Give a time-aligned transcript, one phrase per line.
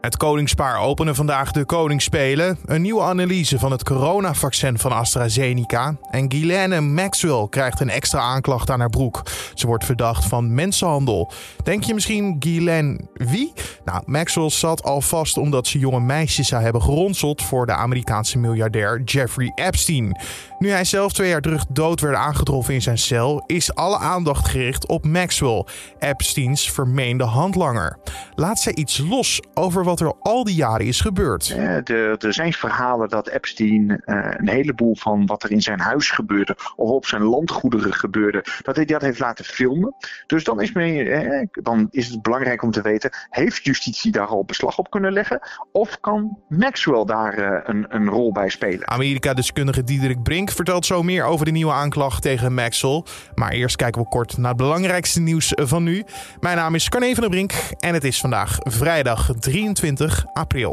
[0.00, 2.58] Het koningspaar openen vandaag de Koningsspelen.
[2.64, 5.96] Een nieuwe analyse van het coronavaccin van AstraZeneca.
[6.10, 9.22] En Ghislaine Maxwell krijgt een extra aanklacht aan haar broek.
[9.54, 11.32] Ze wordt verdacht van mensenhandel.
[11.64, 13.52] Denk je misschien Ghislaine wie?
[13.84, 18.38] Nou, Maxwell zat al vast omdat ze jonge meisjes zou hebben geronseld voor de Amerikaanse
[18.38, 20.20] miljardair Jeffrey Epstein.
[20.58, 24.48] Nu hij zelf twee jaar terug dood werd aangetroffen in zijn cel, is alle aandacht
[24.48, 25.64] gericht op Maxwell,
[25.98, 27.98] Epsteins vermeende handlanger.
[28.34, 31.48] Laat zij iets los over wat er al die jaren is gebeurd.
[31.48, 36.10] er, er zijn verhalen dat Epstein uh, een heleboel van wat er in zijn huis
[36.10, 39.94] gebeurde of op zijn landgoederen gebeurde, dat hij dat heeft laten filmen.
[40.26, 44.26] Dus dan is, mee, eh, dan is het belangrijk om te weten, heeft justitie daar
[44.26, 45.40] al beslag op kunnen leggen?
[45.72, 48.88] Of kan Maxwell daar een, een rol bij spelen?
[48.88, 53.02] Amerika-deskundige Diederik Brink vertelt zo meer over de nieuwe aanklacht tegen Maxwell.
[53.34, 56.04] Maar eerst kijken we kort naar het belangrijkste nieuws van nu.
[56.40, 59.77] Mijn naam is Carne van der Brink en het is vandaag vrijdag 23
[60.34, 60.72] april.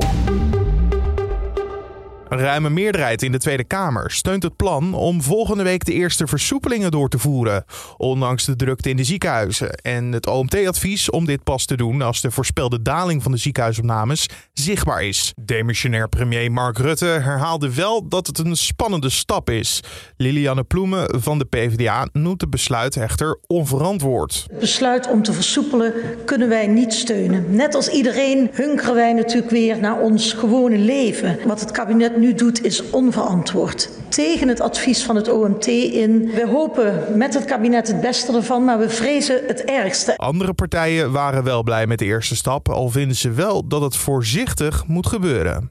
[2.30, 6.28] Een ruime meerderheid in de Tweede Kamer steunt het plan om volgende week de eerste
[6.28, 7.66] versoepelingen door te voeren,
[7.98, 12.22] ondanks de drukte in de ziekenhuizen en het OMT-advies om dit pas te doen als
[12.22, 15.34] de voorspelde daling van de ziekenhuisopnames zichtbaar is.
[15.42, 19.80] Demissionair premier Mark Rutte herhaalde wel dat het een spannende stap is.
[20.17, 24.45] Lilianne Ploemen van de PvdA noemt het besluit echter onverantwoord.
[24.50, 25.94] Het besluit om te versoepelen
[26.26, 27.56] kunnen wij niet steunen.
[27.56, 31.39] Net als iedereen hunkeren wij natuurlijk weer naar ons gewone leven.
[31.45, 33.89] Wat het kabinet nu doet is onverantwoord.
[34.09, 36.31] Tegen het advies van het OMT in.
[36.31, 40.17] We hopen met het kabinet het beste ervan, maar we vrezen het ergste.
[40.17, 43.95] Andere partijen waren wel blij met de eerste stap, al vinden ze wel dat het
[43.95, 45.67] voorzichtig moet gebeuren.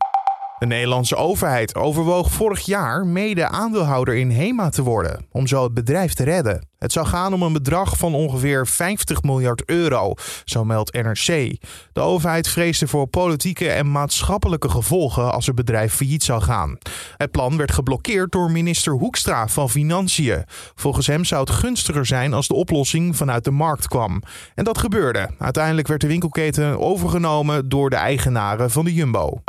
[0.59, 5.75] De Nederlandse overheid overwoog vorig jaar mede aandeelhouder in HEMA te worden, om zo het
[5.75, 6.69] bedrijf te redden.
[6.79, 11.57] Het zou gaan om een bedrag van ongeveer 50 miljard euro, zo meldt NRC.
[11.93, 16.79] De overheid vreesde voor politieke en maatschappelijke gevolgen als het bedrijf failliet zou gaan.
[17.17, 20.45] Het plan werd geblokkeerd door minister Hoekstra van Financiën.
[20.75, 24.23] Volgens hem zou het gunstiger zijn als de oplossing vanuit de markt kwam.
[24.55, 25.31] En dat gebeurde.
[25.39, 29.43] Uiteindelijk werd de winkelketen overgenomen door de eigenaren van de Jumbo.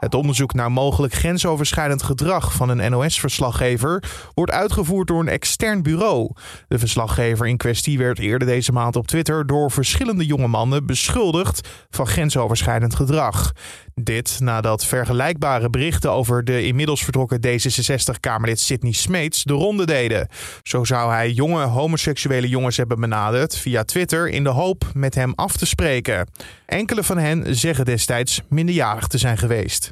[0.00, 6.32] Het onderzoek naar mogelijk grensoverschrijdend gedrag van een NOS-verslaggever wordt uitgevoerd door een extern bureau.
[6.68, 11.68] De verslaggever in kwestie werd eerder deze maand op Twitter door verschillende jonge mannen beschuldigd
[11.90, 13.52] van grensoverschrijdend gedrag.
[13.94, 20.28] Dit nadat vergelijkbare berichten over de inmiddels vertrokken D66-Kamerlid Sidney Smeets de ronde deden.
[20.62, 25.32] Zo zou hij jonge homoseksuele jongens hebben benaderd via Twitter in de hoop met hem
[25.34, 26.28] af te spreken.
[26.66, 29.89] Enkele van hen zeggen destijds minderjarig te zijn geweest.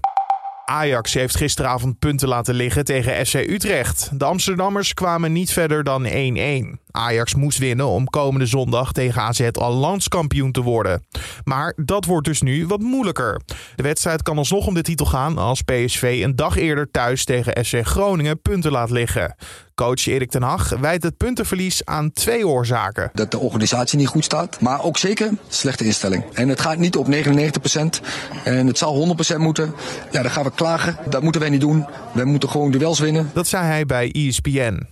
[0.69, 4.11] Ajax heeft gisteravond punten laten liggen tegen FC Utrecht.
[4.19, 6.09] De Amsterdammers kwamen niet verder dan 1-1.
[6.91, 11.07] Ajax moest winnen om komende zondag tegen AZ al landskampioen te worden.
[11.45, 13.41] Maar dat wordt dus nu wat moeilijker.
[13.77, 17.65] De wedstrijd kan alsnog om de titel gaan als PSV een dag eerder thuis tegen
[17.65, 19.37] SC Groningen punten laat liggen.
[19.79, 23.11] Coach Erik ten Hag wijt het puntenverlies aan twee oorzaken.
[23.13, 26.25] Dat de organisatie niet goed staat, maar ook zeker slechte instelling.
[26.33, 27.11] En het gaat niet op 99%
[28.45, 29.75] en het zal 100% moeten.
[30.11, 30.97] Ja, dan gaan we klagen.
[31.09, 31.87] Dat moeten wij niet doen.
[32.13, 33.31] We moeten gewoon duels winnen.
[33.35, 34.87] Dat zei hij bij ESPN.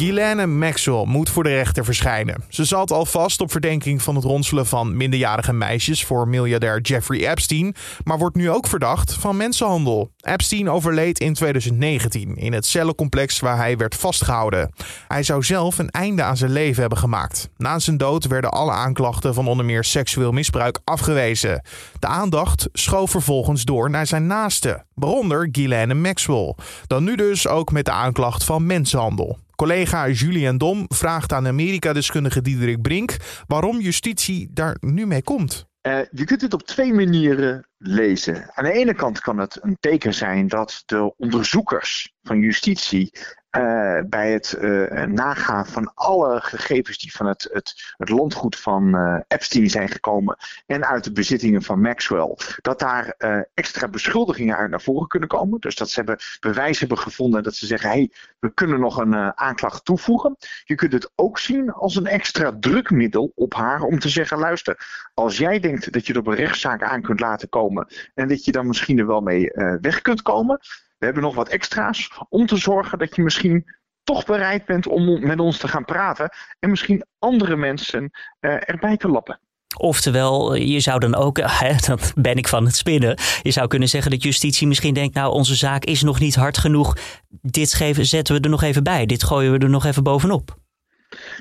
[0.00, 2.44] Ghislaine Maxwell moet voor de rechter verschijnen.
[2.48, 7.30] Ze zat al vast op verdenking van het ronselen van minderjarige meisjes voor miljardair Jeffrey
[7.30, 7.74] Epstein,
[8.04, 10.10] maar wordt nu ook verdacht van mensenhandel.
[10.20, 14.72] Epstein overleed in 2019 in het cellencomplex waar hij werd vastgehouden.
[15.08, 17.48] Hij zou zelf een einde aan zijn leven hebben gemaakt.
[17.56, 21.64] Na zijn dood werden alle aanklachten van onder meer seksueel misbruik afgewezen.
[21.98, 26.54] De aandacht schoof vervolgens door naar zijn naaste, waaronder Ghislaine Maxwell.
[26.86, 29.38] Dan nu dus ook met de aanklacht van mensenhandel.
[29.60, 33.16] Collega Julian Dom vraagt aan Amerika-deskundige Diederik Brink
[33.46, 35.66] waarom justitie daar nu mee komt.
[35.82, 38.50] Uh, je kunt het op twee manieren lezen.
[38.54, 43.12] Aan de ene kant kan het een teken zijn dat de onderzoekers van justitie
[43.56, 48.96] uh, bij het uh, nagaan van alle gegevens die van het, het, het landgoed van
[49.28, 53.14] Epstein zijn gekomen en uit de bezittingen van Maxwell, dat daar
[53.54, 55.60] extra beschuldigingen uit naar voren kunnen komen.
[55.60, 58.98] Dus dat ze hebben bewijs hebben gevonden dat ze zeggen, hé, hey, we kunnen nog
[58.98, 60.36] een aanklacht toevoegen.
[60.64, 65.08] Je kunt het ook zien als een extra drukmiddel op haar om te zeggen, luister,
[65.14, 68.44] als jij denkt dat je er op een rechtszaak aan kunt laten komen en dat
[68.44, 69.50] je dan misschien er wel mee
[69.80, 70.60] weg kunt komen,
[71.00, 73.64] we hebben nog wat extra's om te zorgen dat je misschien
[74.04, 78.10] toch bereid bent om met ons te gaan praten en misschien andere mensen
[78.40, 79.40] uh, erbij te lappen.
[79.76, 83.88] Oftewel, je zou dan ook, hè, dat ben ik van het spinnen, je zou kunnen
[83.88, 86.96] zeggen dat justitie misschien denkt, nou onze zaak is nog niet hard genoeg,
[87.28, 90.59] dit geven, zetten we er nog even bij, dit gooien we er nog even bovenop.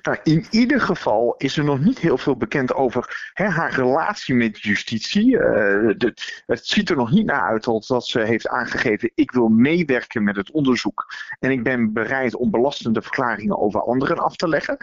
[0.02, 4.36] Nou, in ieder geval is er nog niet heel veel bekend over hè, haar relatie
[4.36, 5.32] met justitie.
[5.32, 5.90] Uh,
[6.46, 10.36] het ziet er nog niet naar uit dat ze heeft aangegeven: ik wil meewerken met
[10.36, 14.78] het onderzoek en ik ben bereid om belastende verklaringen over anderen af te leggen.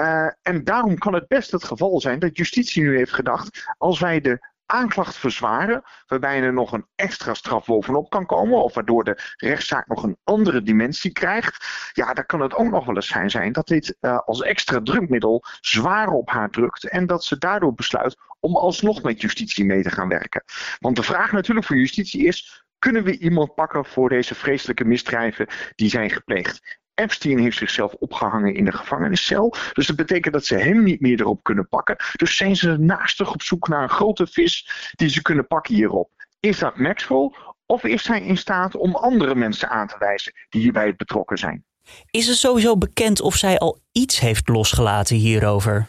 [0.00, 4.00] Uh, en daarom kan het best het geval zijn dat justitie nu heeft gedacht: als
[4.00, 9.04] wij de aanklacht verzwaren, waarbij er nog een extra straf bovenop kan komen, of waardoor
[9.04, 13.06] de rechtszaak nog een andere dimensie krijgt, ja, dan kan het ook nog wel eens
[13.06, 17.38] zijn, zijn dat dit uh, als extra drukmiddel zwaar op haar drukt en dat ze
[17.38, 20.44] daardoor besluit om alsnog met justitie mee te gaan werken.
[20.78, 25.46] Want de vraag natuurlijk voor justitie is, kunnen we iemand pakken voor deze vreselijke misdrijven
[25.74, 26.78] die zijn gepleegd?
[26.98, 29.54] Epstein heeft zichzelf opgehangen in de gevangeniscel.
[29.72, 31.96] Dus dat betekent dat ze hem niet meer erop kunnen pakken.
[32.16, 36.10] Dus zijn ze naastig op zoek naar een grote vis die ze kunnen pakken hierop.
[36.40, 37.30] Is dat Maxwell?
[37.66, 41.64] Of is hij in staat om andere mensen aan te wijzen die hierbij betrokken zijn?
[42.10, 45.88] Is het sowieso bekend of zij al iets heeft losgelaten hierover?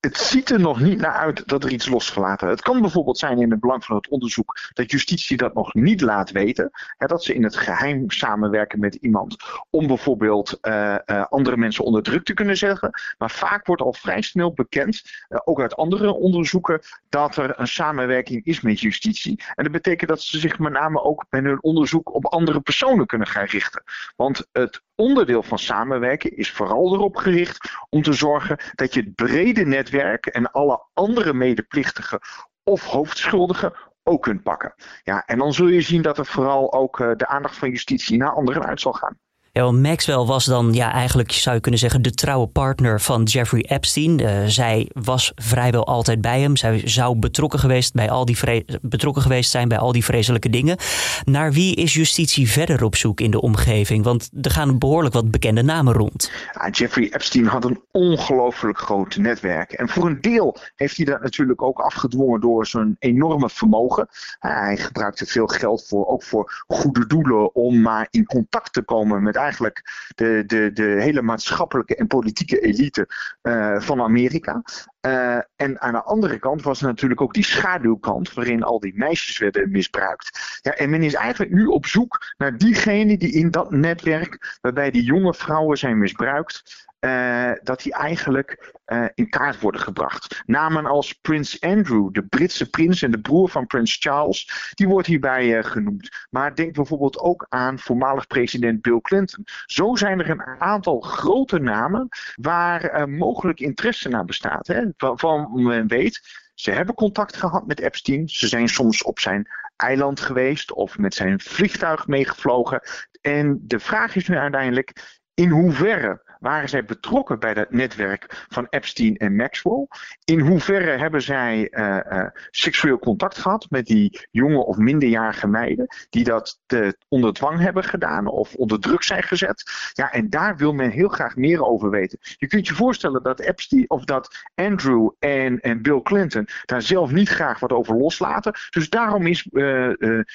[0.00, 3.40] Het ziet er nog niet naar uit dat er iets losgelaten Het kan bijvoorbeeld zijn
[3.40, 6.70] in het belang van het onderzoek dat justitie dat nog niet laat weten.
[6.96, 9.36] Hè, dat ze in het geheim samenwerken met iemand
[9.70, 12.90] om bijvoorbeeld uh, uh, andere mensen onder druk te kunnen zetten.
[13.18, 17.68] Maar vaak wordt al vrij snel bekend, uh, ook uit andere onderzoeken, dat er een
[17.68, 19.42] samenwerking is met justitie.
[19.54, 23.06] En dat betekent dat ze zich met name ook met hun onderzoek op andere personen
[23.06, 23.82] kunnen gaan richten.
[24.16, 29.14] Want het onderdeel van samenwerken is vooral erop gericht om te zorgen dat je het
[29.14, 32.20] brede netwerk en alle andere medeplichtigen
[32.62, 33.72] of hoofdschuldigen
[34.02, 34.74] ook kunt pakken.
[35.02, 38.18] Ja, en dan zul je zien dat er vooral ook uh, de aandacht van justitie
[38.18, 39.18] naar anderen uit zal gaan.
[39.52, 43.64] Ja, Maxwell was dan ja, eigenlijk, zou je kunnen zeggen, de trouwe partner van Jeffrey
[43.68, 44.18] Epstein.
[44.18, 46.56] Uh, zij was vrijwel altijd bij hem.
[46.56, 50.76] Zij zou betrokken geweest, bij al die betrokken geweest zijn bij al die vreselijke dingen.
[51.24, 54.04] Naar wie is justitie verder op zoek in de omgeving?
[54.04, 56.30] Want er gaan behoorlijk wat bekende namen rond.
[56.52, 59.72] Ja, Jeffrey Epstein had een ongelooflijk groot netwerk.
[59.72, 64.08] En voor een deel heeft hij dat natuurlijk ook afgedwongen door zijn enorme vermogen.
[64.38, 69.22] hij gebruikte veel geld voor, ook voor goede doelen om maar in contact te komen
[69.22, 73.08] met eigenlijk de, de, de hele maatschappelijke en politieke elite
[73.42, 74.62] uh, van Amerika.
[75.06, 78.92] Uh, en aan de andere kant was er natuurlijk ook die schaduwkant waarin al die
[78.96, 80.58] meisjes werden misbruikt.
[80.62, 84.90] Ja, en men is eigenlijk nu op zoek naar diegenen die in dat netwerk, waarbij
[84.90, 90.42] die jonge vrouwen zijn misbruikt, uh, dat die eigenlijk uh, in kaart worden gebracht.
[90.46, 95.06] Namen als Prins Andrew, de Britse prins en de broer van Prins Charles, die wordt
[95.06, 96.26] hierbij genoemd.
[96.30, 99.44] Maar denk bijvoorbeeld ook aan voormalig president Bill Clinton.
[99.66, 104.66] Zo zijn er een aantal grote namen waar mogelijk interesse naar bestaat.
[104.66, 104.84] Hè?
[104.96, 106.20] Waarvan men weet,
[106.54, 108.28] ze hebben contact gehad met Epstein.
[108.28, 112.82] Ze zijn soms op zijn eiland geweest of met zijn vliegtuig meegevlogen.
[113.20, 118.66] En de vraag is nu uiteindelijk in hoeverre waren zij betrokken bij dat netwerk van
[118.70, 119.86] Epstein en Maxwell?
[120.24, 125.86] In hoeverre hebben zij uh, uh, seksueel contact gehad met die jonge of minderjarige meiden
[126.10, 129.70] die dat te, onder dwang hebben gedaan of onder druk zijn gezet?
[129.92, 132.18] Ja, en daar wil men heel graag meer over weten.
[132.36, 137.10] Je kunt je voorstellen dat Epstein of dat Andrew en, en Bill Clinton daar zelf
[137.10, 138.52] niet graag wat over loslaten.
[138.70, 139.48] Dus daarom is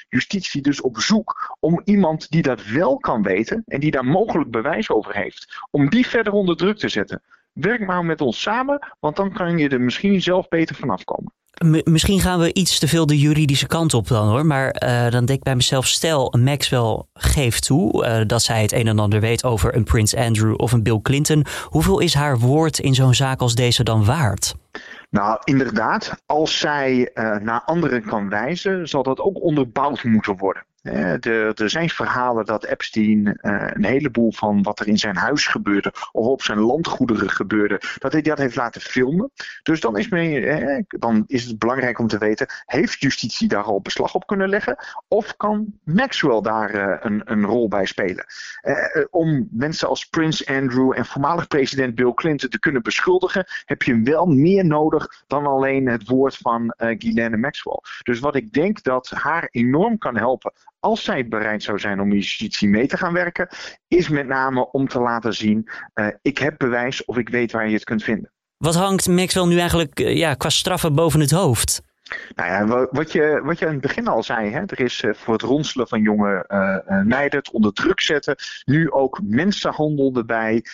[0.10, 4.52] justitie dus op zoek om iemand die dat wel kan weten en die daar mogelijk
[4.52, 7.22] bewijs over heeft, om die verder onder druk te zetten.
[7.54, 11.34] Werk maar met ons samen, want dan kan je er misschien zelf beter vanaf komen.
[11.84, 14.46] misschien gaan we iets te veel de juridische kant op dan hoor.
[14.46, 18.72] Maar uh, dan denk ik bij mezelf, stel Maxwell geeft toe uh, dat zij het
[18.72, 21.46] een en ander weet over een Prins Andrew of een Bill Clinton.
[21.64, 24.56] Hoeveel is haar woord in zo'n zaak als deze dan waard?
[25.10, 30.66] Nou, inderdaad, als zij uh, naar anderen kan wijzen, zal dat ook onderbouwd moeten worden.
[30.86, 35.48] Er, er zijn verhalen dat Epstein uh, een heleboel van wat er in zijn huis
[35.48, 39.32] gebeurde of op zijn landgoederen gebeurde, dat hij dat heeft laten filmen.
[39.64, 43.64] Dus dan is, men, eh, dan is het belangrijk om te weten, heeft justitie daar
[43.64, 44.78] al beslag op kunnen leggen?
[45.08, 48.26] Of kan Maxwell daar uh, een, een, rol bij spelen?
[49.10, 54.02] om mensen als Prince Andrew en voormalig president Bill Clinton te kunnen beschuldigen, heb je
[54.02, 57.80] wel meer nodig dan alleen het woord van Ghislaine Maxwell.
[58.04, 62.14] Dus wat ik denk dat haar enorm kan helpen als zij bereid zou zijn om
[62.14, 63.48] justitie mee te gaan werken,
[63.88, 67.68] is met name om te laten zien: uh, ik heb bewijs of ik weet waar
[67.68, 68.32] je het kunt vinden.
[68.58, 71.82] Wat hangt Maxwell nu eigenlijk uh, ja, qua straffen boven het hoofd?
[72.36, 75.34] Nou ja, wat je, wat je aan het begin al zei, hè, er is voor
[75.34, 78.36] het ronselen van jonge uh, meiden, het onder druk zetten,
[78.66, 80.66] nu ook mensenhandel erbij.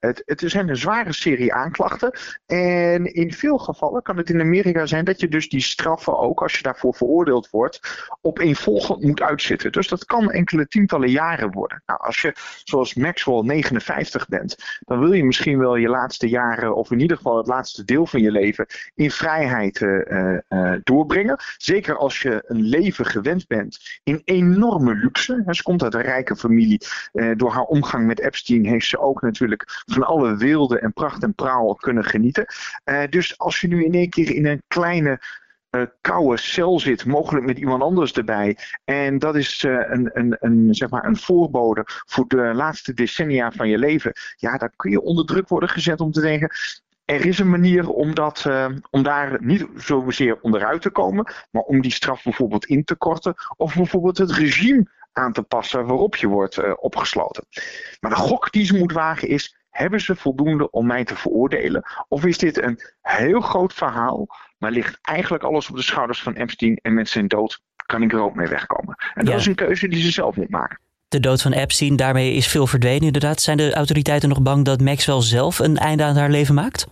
[0.00, 2.18] Het, het zijn een zware serie aanklachten.
[2.46, 6.42] En in veel gevallen kan het in Amerika zijn dat je dus die straffen ook,
[6.42, 9.72] als je daarvoor veroordeeld wordt, op eenvolgend moet uitzitten.
[9.72, 11.82] Dus dat kan enkele tientallen jaren worden.
[11.86, 16.74] Nou, als je zoals Maxwell 59 bent, dan wil je misschien wel je laatste jaren,
[16.74, 19.80] of in ieder geval het laatste deel van je leven, in vrijheid
[20.56, 21.36] uh, doorbrengen.
[21.56, 25.44] Zeker als je een leven gewend bent in enorme luxe.
[25.46, 26.80] Ze komt uit een rijke familie.
[27.36, 31.34] door haar omgang met Epstein heeft ze ook natuurlijk van alle wilde en pracht en
[31.34, 32.46] praal kunnen genieten.
[32.84, 35.20] Uh, dus als je nu in één keer in een kleine
[36.00, 38.56] koude cel zit, mogelijk met iemand anders erbij.
[38.84, 43.68] En dat is een, een, een, zeg maar een voorbode voor de laatste decennia van
[43.68, 44.12] je leven.
[44.36, 46.50] Ja, dan kun je onder druk worden gezet om te denken.
[47.06, 51.62] Er is een manier om, dat, uh, om daar niet zozeer onderuit te komen, maar
[51.62, 53.34] om die straf bijvoorbeeld in te korten.
[53.56, 57.46] Of bijvoorbeeld het regime aan te passen waarop je wordt uh, opgesloten.
[58.00, 61.82] Maar de gok die ze moet wagen is: hebben ze voldoende om mij te veroordelen?
[62.08, 64.26] Of is dit een heel groot verhaal,
[64.58, 68.12] maar ligt eigenlijk alles op de schouders van Epstein en met zijn dood kan ik
[68.12, 68.94] er ook mee wegkomen?
[69.14, 70.78] En dat is een keuze die ze zelf moet maken.
[71.08, 73.40] De dood van Epstein, daarmee is veel verdwenen inderdaad.
[73.40, 76.86] Zijn de autoriteiten nog bang dat Maxwell zelf een einde aan haar leven maakt?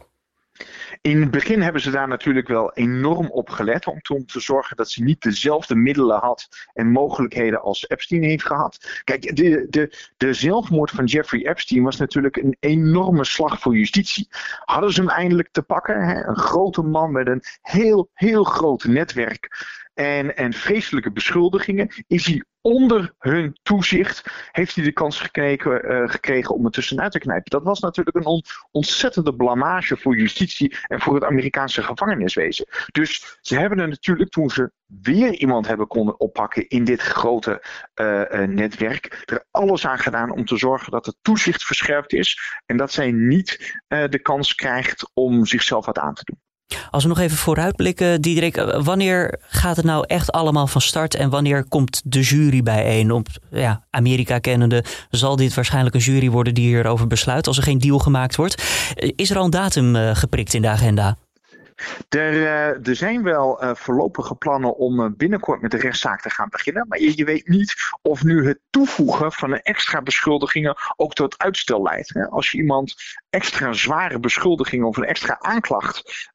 [1.07, 4.91] In het begin hebben ze daar natuurlijk wel enorm op gelet om te, zorgen dat
[4.91, 9.01] ze niet dezelfde middelen had en mogelijkheden als Epstein heeft gehad.
[9.05, 14.29] Kijk, de, de, de zelfmoord van Jeffrey Epstein was natuurlijk een enorme slag voor justitie.
[14.65, 16.07] Hadden ze hem eindelijk te pakken?
[16.07, 16.27] Hè?
[16.27, 19.49] Een grote man met een heel, heel groot netwerk
[19.95, 26.09] en, en vreselijke beschuldigingen, is hij onder hun toezicht, heeft hij de kans gekregen, uh,
[26.09, 27.51] gekregen om er tussenuit te knijpen.
[27.51, 32.67] Dat was natuurlijk een on, ontzettende blamage voor justitie en voor het Amerikaanse gevangeniswezen.
[32.93, 37.65] Dus ze hebben er natuurlijk, toen ze weer iemand hebben konden oppakken in dit grote
[38.01, 42.61] uh, uh, netwerk, er alles aan gedaan om te zorgen dat het toezicht verscherpt is
[42.67, 46.44] en dat zij niet de kans krijgt om zichzelf wat aan te doen.
[46.91, 51.31] Als we nog even vooruitblikken, Diederik, wanneer gaat het nou echt allemaal van start en
[51.31, 53.13] wanneer komt de jury bijeen?
[53.13, 57.63] Op ja, Amerika kennende zal dit waarschijnlijk een jury worden die hierover besluit als er
[57.63, 58.63] geen deal gemaakt wordt.
[59.17, 61.17] Is er al een datum uh, geprikt in de agenda?
[62.09, 66.31] Er, uh, er, zijn wel uh, voorlopige plannen om uh, binnenkort met de rechtszaak te
[66.31, 66.89] gaan beginnen.
[66.89, 71.39] Maar je, je, weet niet of nu het toevoegen van een extra beschuldigingen ook tot
[71.39, 72.29] uitstel leidt.
[72.31, 72.95] Als je iemand
[73.31, 76.29] extra zware beschuldigingen of een extra aanklacht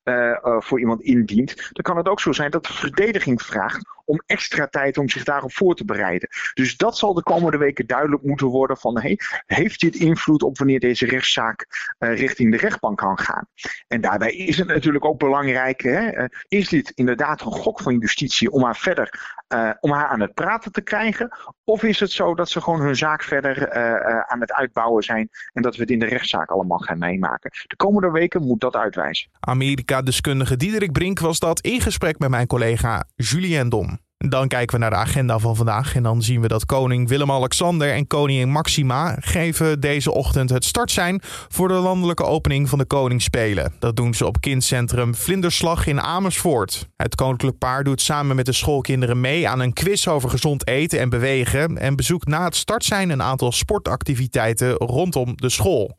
[0.60, 4.68] voor iemand indient, dan kan het ook zo zijn dat de verdediging vraagt om extra
[4.68, 6.30] tijd om zich daarop voor te bereiden.
[6.54, 10.80] Dus dat zal de komende weken duidelijk moeten worden van heeft dit invloed op wanneer
[10.80, 13.48] deze rechtszaak richting de rechtbank kan gaan.
[13.88, 15.82] En daarbij is het natuurlijk ook belangrijk.
[15.82, 16.28] Hè?
[16.48, 20.34] is dit inderdaad een gok van justitie om haar verder uh, om haar aan het
[20.34, 21.30] praten te krijgen?
[21.64, 25.04] Of is het zo dat ze gewoon hun zaak verder uh, uh, aan het uitbouwen
[25.04, 27.52] zijn en dat we het in de rechtszaak allemaal gaan meemaken?
[27.68, 29.30] De komende weken moet dat uitwijzen.
[29.40, 34.00] Amerika-deskundige Diederik Brink was dat in gesprek met mijn collega Julien Dom.
[34.28, 37.94] Dan kijken we naar de agenda van vandaag en dan zien we dat koning Willem-Alexander
[37.94, 43.74] en koningin Maxima geven deze ochtend het startsein voor de landelijke opening van de Koningsspelen.
[43.80, 46.88] Dat doen ze op kindcentrum Vlinderslag in Amersfoort.
[46.96, 51.00] Het koninklijk paar doet samen met de schoolkinderen mee aan een quiz over gezond eten
[51.00, 55.96] en bewegen en bezoekt na het startsein een aantal sportactiviteiten rondom de school.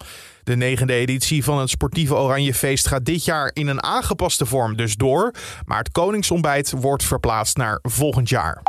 [0.50, 4.97] De negende editie van het sportieve Oranjefeest gaat dit jaar in een aangepaste vorm dus
[4.97, 5.35] door.
[5.64, 8.62] Maar het Koningsontbijt wordt verplaatst naar volgend jaar.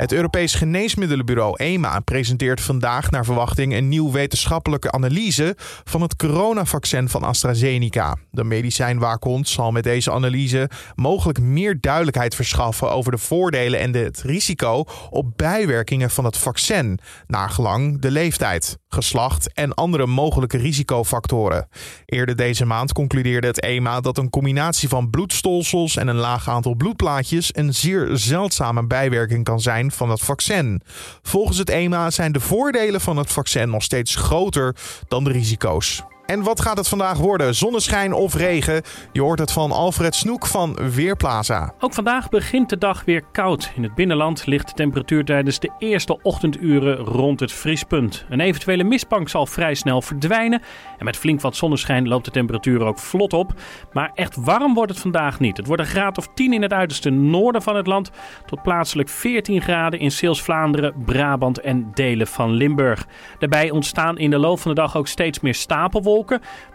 [0.00, 5.54] Het Europees Geneesmiddelenbureau EMA presenteert vandaag naar verwachting een nieuw wetenschappelijke analyse
[5.84, 8.16] van het coronavaccin van AstraZeneca.
[8.30, 14.22] De medicijnwaakhond zal met deze analyse mogelijk meer duidelijkheid verschaffen over de voordelen en het
[14.22, 21.68] risico op bijwerkingen van het vaccin, naargelang de leeftijd, geslacht en andere mogelijke risicofactoren.
[22.06, 26.74] Eerder deze maand concludeerde het EMA dat een combinatie van bloedstolsels en een laag aantal
[26.74, 30.82] bloedplaatjes een zeer zeldzame bijwerking kan zijn van het vaccin.
[31.22, 34.76] Volgens het EMA zijn de voordelen van het vaccin nog steeds groter
[35.08, 36.02] dan de risico's.
[36.30, 37.54] En wat gaat het vandaag worden?
[37.54, 38.82] Zonneschijn of regen?
[39.12, 41.74] Je hoort het van Alfred Snoek van Weerplaza.
[41.78, 43.72] Ook vandaag begint de dag weer koud.
[43.76, 48.24] In het binnenland ligt de temperatuur tijdens de eerste ochtenduren rond het vriespunt.
[48.28, 50.62] Een eventuele mistbank zal vrij snel verdwijnen.
[50.98, 53.52] En met flink wat zonneschijn loopt de temperatuur ook vlot op.
[53.92, 55.56] Maar echt warm wordt het vandaag niet.
[55.56, 58.10] Het wordt een graad of 10 in het uiterste noorden van het land.
[58.46, 63.06] Tot plaatselijk 14 graden in Zeeuws-Vlaanderen, Brabant en delen van Limburg.
[63.38, 66.18] Daarbij ontstaan in de loop van de dag ook steeds meer stapelwolken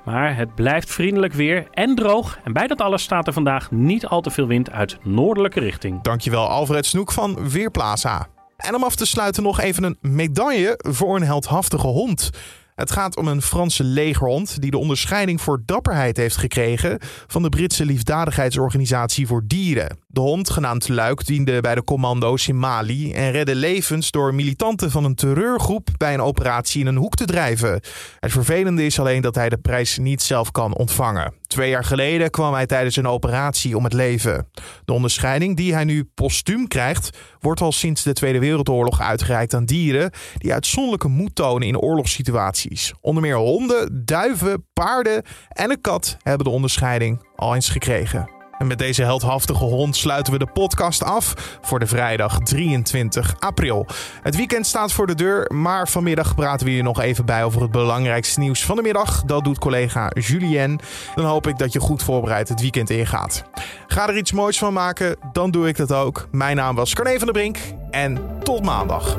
[0.05, 2.39] maar het blijft vriendelijk weer en droog.
[2.43, 6.01] En bij dat alles staat er vandaag niet al te veel wind uit noordelijke richting.
[6.01, 8.27] Dankjewel Alfred Snoek van Weerplaza.
[8.57, 12.29] En om af te sluiten nog even een medaille voor een heldhaftige hond.
[12.75, 17.49] Het gaat om een Franse legerhond die de onderscheiding voor dapperheid heeft gekregen van de
[17.49, 19.97] Britse liefdadigheidsorganisatie voor dieren.
[20.07, 24.91] De hond, genaamd Luik, diende bij de commando's in Mali en redde levens door militanten
[24.91, 27.81] van een terreurgroep bij een operatie in een hoek te drijven.
[28.19, 31.33] Het vervelende is alleen dat hij de prijs niet zelf kan ontvangen.
[31.55, 34.47] Twee jaar geleden kwam hij tijdens een operatie om het leven.
[34.85, 39.65] De onderscheiding die hij nu postuum krijgt, wordt al sinds de Tweede Wereldoorlog uitgereikt aan
[39.65, 42.93] dieren die uitzonderlijke moed tonen in oorlogssituaties.
[43.01, 48.34] Onder meer honden, duiven, paarden en een kat hebben de onderscheiding al eens gekregen.
[48.57, 53.87] En met deze heldhaftige hond sluiten we de podcast af voor de vrijdag 23 april.
[54.21, 57.61] Het weekend staat voor de deur, maar vanmiddag praten we hier nog even bij over
[57.61, 59.23] het belangrijkste nieuws van de middag.
[59.23, 60.79] Dat doet collega Julien.
[61.15, 63.43] Dan hoop ik dat je goed voorbereid het weekend ingaat.
[63.87, 66.27] Ga er iets moois van maken, dan doe ik dat ook.
[66.31, 67.57] Mijn naam was Carne van der Brink
[67.91, 69.17] en tot maandag.